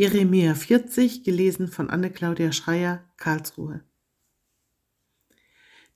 Jeremia 0.00 0.54
40, 0.54 1.24
gelesen 1.24 1.68
von 1.68 1.90
Anne-Claudia 1.90 2.52
Schreier, 2.52 3.04
Karlsruhe. 3.18 3.82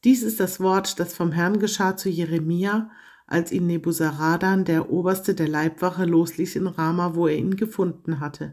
Dies 0.04 0.22
ist 0.22 0.40
das 0.40 0.60
Wort, 0.60 1.00
das 1.00 1.14
vom 1.14 1.32
Herrn 1.32 1.58
geschah 1.58 1.96
zu 1.96 2.10
Jeremia, 2.10 2.90
als 3.26 3.50
ihn 3.50 3.66
Nebuzaradan, 3.66 4.66
der 4.66 4.90
Oberste 4.90 5.34
der 5.34 5.48
Leibwache, 5.48 6.04
losließ 6.04 6.56
in 6.56 6.66
Rama, 6.66 7.14
wo 7.14 7.28
er 7.28 7.38
ihn 7.38 7.56
gefunden 7.56 8.20
hatte. 8.20 8.52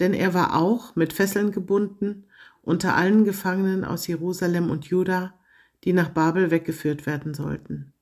Denn 0.00 0.12
er 0.12 0.34
war 0.34 0.56
auch 0.56 0.96
mit 0.96 1.12
Fesseln 1.12 1.52
gebunden 1.52 2.24
unter 2.62 2.96
allen 2.96 3.24
Gefangenen 3.24 3.84
aus 3.84 4.08
Jerusalem 4.08 4.70
und 4.70 4.86
Juda, 4.86 5.38
die 5.84 5.92
nach 5.92 6.08
Babel 6.08 6.50
weggeführt 6.50 7.06
werden 7.06 7.32
sollten. 7.32 7.92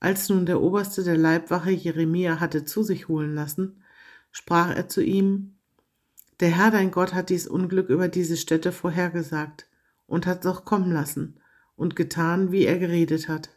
Als 0.00 0.28
nun 0.28 0.46
der 0.46 0.60
Oberste 0.60 1.04
der 1.04 1.16
Leibwache 1.16 1.70
Jeremia 1.70 2.40
hatte 2.40 2.64
zu 2.64 2.82
sich 2.82 3.06
holen 3.06 3.36
lassen, 3.36 3.83
sprach 4.34 4.74
er 4.74 4.88
zu 4.88 5.02
ihm, 5.02 5.54
Der 6.40 6.50
Herr 6.50 6.72
dein 6.72 6.90
Gott 6.90 7.14
hat 7.14 7.30
dies 7.30 7.46
Unglück 7.46 7.88
über 7.88 8.08
diese 8.08 8.36
Städte 8.36 8.72
vorhergesagt 8.72 9.68
und 10.06 10.26
hat 10.26 10.44
es 10.44 10.50
auch 10.50 10.64
kommen 10.64 10.90
lassen 10.90 11.40
und 11.76 11.94
getan, 11.94 12.50
wie 12.50 12.64
er 12.64 12.78
geredet 12.78 13.28
hat. 13.28 13.50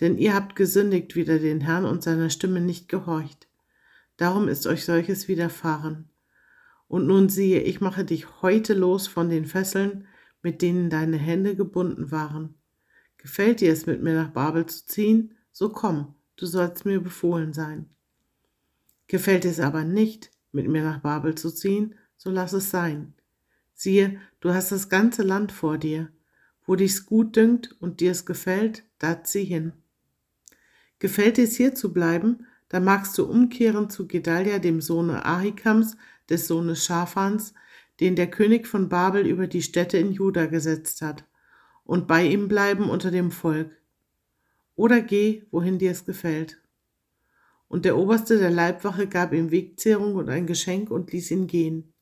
Denn 0.00 0.18
ihr 0.18 0.34
habt 0.34 0.56
gesündigt 0.56 1.16
wider 1.16 1.38
den 1.38 1.62
Herrn 1.62 1.86
und 1.86 2.02
seiner 2.02 2.28
Stimme 2.28 2.60
nicht 2.60 2.88
gehorcht. 2.88 3.48
Darum 4.18 4.46
ist 4.46 4.66
euch 4.66 4.84
solches 4.84 5.26
widerfahren. 5.26 6.10
Und 6.86 7.06
nun 7.06 7.30
siehe, 7.30 7.62
ich 7.62 7.80
mache 7.80 8.04
dich 8.04 8.42
heute 8.42 8.74
los 8.74 9.08
von 9.08 9.30
den 9.30 9.46
Fesseln, 9.46 10.06
mit 10.42 10.60
denen 10.60 10.90
deine 10.90 11.16
Hände 11.16 11.56
gebunden 11.56 12.10
waren. 12.10 12.54
Gefällt 13.16 13.62
dir 13.62 13.72
es, 13.72 13.86
mit 13.86 14.02
mir 14.02 14.14
nach 14.14 14.30
Babel 14.30 14.66
zu 14.66 14.84
ziehen? 14.84 15.34
So 15.50 15.70
komm, 15.70 16.14
du 16.36 16.44
sollst 16.44 16.84
mir 16.84 17.00
befohlen 17.00 17.52
sein. 17.54 17.88
Gefällt 19.08 19.44
es 19.44 19.58
aber 19.58 19.84
nicht, 19.84 20.30
mit 20.52 20.68
mir 20.68 20.82
nach 20.82 21.00
Babel 21.00 21.34
zu 21.34 21.50
ziehen, 21.50 21.94
so 22.16 22.30
lass 22.30 22.52
es 22.52 22.70
sein. 22.70 23.14
Siehe, 23.74 24.20
du 24.40 24.52
hast 24.52 24.70
das 24.70 24.88
ganze 24.88 25.22
Land 25.22 25.52
vor 25.52 25.78
dir. 25.78 26.10
Wo 26.66 26.76
dich's 26.76 27.06
gut 27.06 27.36
dünkt 27.36 27.74
und 27.80 28.00
dir's 28.00 28.26
gefällt, 28.26 28.84
da 28.98 29.24
zieh 29.24 29.44
hin. 29.44 29.72
Gefällt 30.98 31.38
es 31.38 31.56
hier 31.56 31.74
zu 31.74 31.92
bleiben, 31.92 32.46
dann 32.68 32.84
magst 32.84 33.16
du 33.16 33.24
umkehren 33.24 33.88
zu 33.88 34.06
Gedalia, 34.06 34.58
dem 34.58 34.80
Sohne 34.80 35.24
Ahikams, 35.24 35.96
des 36.28 36.46
Sohnes 36.46 36.84
Schafans, 36.84 37.54
den 38.00 38.14
der 38.14 38.30
König 38.30 38.66
von 38.66 38.88
Babel 38.88 39.26
über 39.26 39.46
die 39.46 39.62
Städte 39.62 39.96
in 39.96 40.12
Juda 40.12 40.46
gesetzt 40.46 41.00
hat, 41.00 41.24
und 41.84 42.06
bei 42.06 42.26
ihm 42.26 42.48
bleiben 42.48 42.90
unter 42.90 43.10
dem 43.10 43.30
Volk. 43.30 43.70
Oder 44.76 45.00
geh, 45.00 45.44
wohin 45.50 45.78
dir 45.78 45.90
es 45.90 46.04
gefällt. 46.04 46.60
Und 47.68 47.84
der 47.84 47.96
Oberste 47.96 48.38
der 48.38 48.50
Leibwache 48.50 49.06
gab 49.06 49.32
ihm 49.32 49.50
Wegzehrung 49.50 50.16
und 50.16 50.28
ein 50.28 50.46
Geschenk 50.46 50.90
und 50.90 51.12
ließ 51.12 51.30
ihn 51.30 51.46
gehen. 51.46 51.92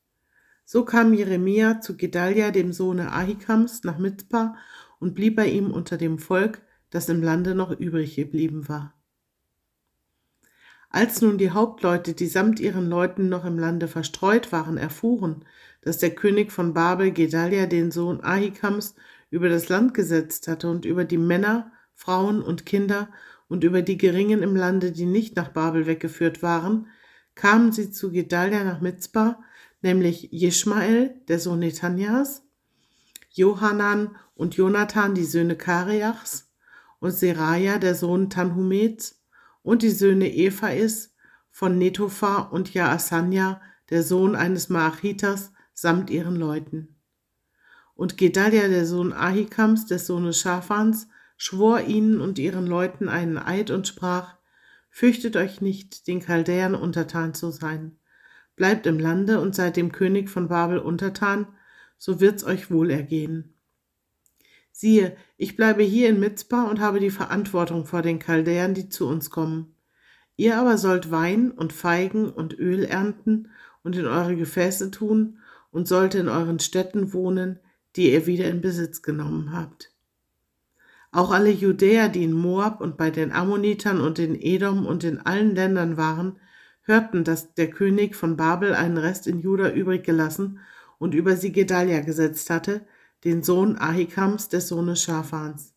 So 0.65 0.83
kam 0.83 1.13
Jeremia 1.13 1.81
zu 1.81 1.95
Gedalia, 1.95 2.51
dem 2.51 2.73
Sohne 2.73 3.11
Ahikams, 3.11 3.83
nach 3.83 3.97
Mizpah 3.97 4.55
und 4.99 5.13
blieb 5.13 5.35
bei 5.35 5.47
ihm 5.47 5.71
unter 5.71 5.97
dem 5.97 6.19
Volk, 6.19 6.61
das 6.89 7.09
im 7.09 7.21
Lande 7.21 7.53
noch 7.53 7.71
übrig 7.71 8.15
geblieben 8.15 8.67
war. 8.67 8.93
Als 10.89 11.21
nun 11.21 11.37
die 11.37 11.51
Hauptleute, 11.51 12.13
die 12.13 12.27
samt 12.27 12.59
ihren 12.59 12.89
Leuten 12.89 13.27
noch 13.29 13.45
im 13.45 13.59
Lande 13.59 13.87
verstreut 13.87 14.51
waren, 14.51 14.77
erfuhren, 14.77 15.43
dass 15.81 15.97
der 15.97 16.15
König 16.15 16.51
von 16.51 16.73
Babel 16.73 17.11
Gedalia, 17.11 17.65
den 17.65 17.91
Sohn 17.91 18.21
Ahikams, 18.21 18.95
über 19.29 19.49
das 19.49 19.67
Land 19.67 19.93
gesetzt 19.93 20.47
hatte 20.47 20.69
und 20.69 20.85
über 20.85 21.03
die 21.03 21.17
Männer, 21.17 21.71
Frauen 21.93 22.41
und 22.41 22.65
Kinder 22.65 23.09
und 23.47 23.63
über 23.63 23.81
die 23.81 23.97
Geringen 23.97 24.43
im 24.43 24.55
Lande, 24.55 24.91
die 24.91 25.05
nicht 25.05 25.35
nach 25.35 25.49
Babel 25.49 25.87
weggeführt 25.87 26.41
waren, 26.41 26.87
kamen 27.35 27.71
sie 27.71 27.91
zu 27.91 28.11
Gedalia 28.11 28.63
nach 28.63 28.81
Mizpah, 28.81 29.39
nämlich 29.81 30.29
Jeschmael, 30.31 31.21
der 31.27 31.39
Sohn 31.39 31.59
Netanyas, 31.59 32.43
Johanan 33.29 34.15
und 34.35 34.55
Jonathan, 34.55 35.13
die 35.13 35.25
Söhne 35.25 35.55
Kareachs, 35.55 36.51
und 36.99 37.11
Seraja, 37.11 37.77
der 37.77 37.95
Sohn 37.95 38.29
Tanhumets, 38.29 39.21
und 39.61 39.83
die 39.83 39.91
Söhne 39.91 40.33
Ephais 40.33 41.13
von 41.51 41.77
Netopha 41.77 42.39
und 42.39 42.73
Jaasanja, 42.73 43.61
der 43.89 44.03
Sohn 44.03 44.35
eines 44.35 44.69
Maachitas, 44.69 45.51
samt 45.73 46.09
ihren 46.09 46.35
Leuten. 46.35 46.95
Und 47.93 48.17
Gedalia, 48.17 48.67
der 48.67 48.85
Sohn 48.85 49.13
Ahikams, 49.13 49.85
des 49.85 50.07
Sohnes 50.07 50.39
Schafans, 50.39 51.07
schwor 51.37 51.81
ihnen 51.81 52.19
und 52.19 52.39
ihren 52.39 52.67
Leuten 52.67 53.07
einen 53.07 53.37
Eid 53.37 53.71
und 53.71 53.87
sprach, 53.87 54.35
Fürchtet 54.89 55.35
euch 55.35 55.61
nicht, 55.61 56.07
den 56.07 56.21
Chaldäern 56.21 56.73
untertan 56.73 57.33
zu 57.33 57.51
sein. 57.51 57.99
Bleibt 58.55 58.87
im 58.87 58.97
Lande 58.97 59.39
und 59.39 59.53
seid 59.53 59.77
dem 59.77 59.91
König 59.91 60.29
von 60.29 60.47
Babel 60.47 60.79
untertan, 60.79 61.47
so 61.99 62.19
wird's 62.19 62.43
euch 62.43 62.71
wohl 62.71 62.89
ergehen. 62.89 63.53
Siehe, 64.71 65.15
ich 65.37 65.55
bleibe 65.55 65.83
hier 65.83 66.09
in 66.09 66.19
Mizpah 66.19 66.63
und 66.63 66.79
habe 66.79 66.99
die 66.99 67.11
Verantwortung 67.11 67.85
vor 67.85 68.01
den 68.01 68.19
Chaldäern, 68.19 68.73
die 68.73 68.89
zu 68.89 69.07
uns 69.07 69.29
kommen. 69.29 69.75
Ihr 70.35 70.57
aber 70.57 70.77
sollt 70.77 71.09
Wein 71.11 71.51
und 71.51 71.73
Feigen 71.73 72.29
und 72.29 72.57
Öl 72.57 72.83
ernten 72.83 73.49
und 73.83 73.95
in 73.95 74.05
eure 74.05 74.35
Gefäße 74.35 74.91
tun 74.91 75.39
und 75.71 75.87
sollt 75.87 76.15
in 76.15 76.29
euren 76.29 76.59
Städten 76.59 77.13
wohnen, 77.13 77.59
die 77.95 78.11
ihr 78.11 78.27
wieder 78.27 78.47
in 78.47 78.61
Besitz 78.61 79.01
genommen 79.01 79.51
habt. 79.51 79.96
Auch 81.17 81.31
alle 81.31 81.49
Judäer, 81.49 82.09
die 82.09 82.23
in 82.23 82.31
Moab 82.31 82.79
und 82.79 82.95
bei 82.95 83.09
den 83.09 83.31
Ammonitern 83.31 84.01
und 84.01 84.19
in 84.19 84.39
Edom 84.39 84.85
und 84.85 85.03
in 85.03 85.17
allen 85.17 85.55
Ländern 85.55 85.97
waren, 85.97 86.37
hörten, 86.83 87.23
dass 87.23 87.55
der 87.55 87.71
König 87.71 88.15
von 88.15 88.37
Babel 88.37 88.75
einen 88.75 88.99
Rest 88.99 89.25
in 89.25 89.39
Juda 89.39 89.71
übrig 89.71 90.03
gelassen 90.03 90.59
und 90.99 91.15
über 91.15 91.35
sie 91.35 91.51
Gedalia 91.51 92.01
gesetzt 92.01 92.51
hatte, 92.51 92.85
den 93.23 93.41
Sohn 93.41 93.79
Ahikams 93.79 94.49
des 94.49 94.67
Sohnes 94.67 95.01
Schafans. 95.01 95.73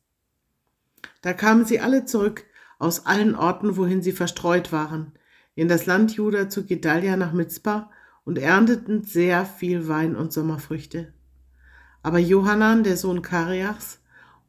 Da 1.23 1.33
kamen 1.33 1.65
sie 1.65 1.81
alle 1.81 2.05
zurück 2.05 2.45
aus 2.79 3.07
allen 3.07 3.35
Orten, 3.35 3.79
wohin 3.79 4.03
sie 4.03 4.13
verstreut 4.13 4.73
waren, 4.73 5.13
in 5.55 5.69
das 5.69 5.87
Land 5.87 6.15
Juda 6.15 6.51
zu 6.51 6.67
Gedalia 6.67 7.17
nach 7.17 7.33
Mizpah 7.33 7.91
und 8.27 8.37
ernteten 8.37 9.05
sehr 9.05 9.47
viel 9.47 9.89
Wein 9.89 10.17
und 10.17 10.35
Sommerfrüchte. 10.35 11.15
Aber 12.03 12.19
Johanan, 12.19 12.85
der 12.85 12.99
Sohn 12.99 13.23
Kariachs, 13.23 14.01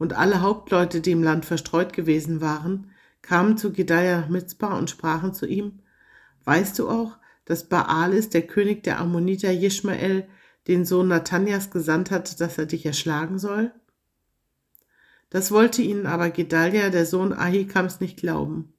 und 0.02 0.14
alle 0.14 0.40
Hauptleute, 0.40 1.00
die 1.00 1.12
im 1.12 1.22
Land 1.22 1.44
verstreut 1.44 1.92
gewesen 1.92 2.40
waren, 2.40 2.90
kamen 3.22 3.56
zu 3.56 3.72
Gedalia 3.72 4.22
nach 4.22 4.28
Mizpah 4.28 4.76
und 4.76 4.90
sprachen 4.90 5.32
zu 5.32 5.46
ihm, 5.46 5.78
Weißt 6.44 6.76
du 6.80 6.88
auch, 6.88 7.18
dass 7.44 7.68
Baalis, 7.68 8.28
der 8.28 8.42
König 8.42 8.82
der 8.82 8.98
Ammoniter 8.98 9.52
Jeschmael, 9.52 10.26
den 10.66 10.84
Sohn 10.84 11.06
Nathanias 11.06 11.70
gesandt 11.70 12.10
hat, 12.10 12.40
dass 12.40 12.58
er 12.58 12.66
dich 12.66 12.84
erschlagen 12.84 13.38
soll? 13.38 13.70
Das 15.30 15.52
wollte 15.52 15.82
ihnen 15.82 16.06
aber 16.06 16.30
Gedalia, 16.30 16.90
der 16.90 17.06
Sohn 17.06 17.32
Ahikams, 17.32 18.00
nicht 18.00 18.16
glauben. 18.16 18.74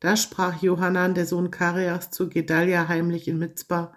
Da 0.00 0.16
sprach 0.16 0.60
Johanan, 0.60 1.14
der 1.14 1.26
Sohn 1.26 1.52
Karias, 1.52 2.10
zu 2.10 2.28
Gedalia 2.28 2.88
heimlich 2.88 3.28
in 3.28 3.38
Mizpah, 3.38 3.94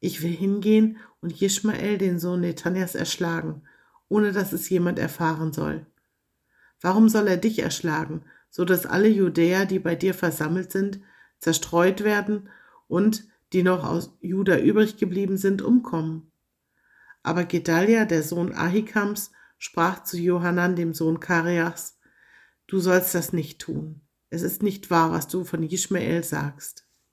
ich 0.00 0.22
will 0.22 0.36
hingehen 0.36 0.98
und 1.22 1.32
Jeschmael, 1.32 1.96
den 1.96 2.18
Sohn 2.18 2.42
Nethanias, 2.42 2.94
erschlagen 2.94 3.62
ohne 4.08 4.32
dass 4.32 4.52
es 4.52 4.68
jemand 4.68 4.98
erfahren 4.98 5.52
soll. 5.52 5.86
Warum 6.80 7.08
soll 7.08 7.28
er 7.28 7.36
dich 7.36 7.58
erschlagen, 7.58 8.24
so 8.50 8.64
dass 8.64 8.86
alle 8.86 9.08
Judäer, 9.08 9.66
die 9.66 9.78
bei 9.78 9.94
dir 9.94 10.14
versammelt 10.14 10.72
sind, 10.72 11.00
zerstreut 11.38 12.04
werden 12.04 12.48
und 12.88 13.24
die 13.52 13.62
noch 13.62 13.84
aus 13.84 14.16
Juda 14.20 14.58
übrig 14.58 14.96
geblieben 14.96 15.36
sind, 15.36 15.62
umkommen? 15.62 16.30
Aber 17.22 17.44
Gedalia, 17.44 18.04
der 18.04 18.22
Sohn 18.22 18.52
Ahikams, 18.52 19.32
sprach 19.58 20.04
zu 20.04 20.18
Johanan, 20.18 20.76
dem 20.76 20.94
Sohn 20.94 21.20
Karias, 21.20 21.96
Du 22.68 22.80
sollst 22.80 23.14
das 23.14 23.32
nicht 23.32 23.60
tun. 23.60 24.00
Es 24.28 24.42
ist 24.42 24.62
nicht 24.62 24.90
wahr, 24.90 25.12
was 25.12 25.28
du 25.28 25.44
von 25.44 25.62
Ishmael 25.62 26.24
sagst. 26.24 26.85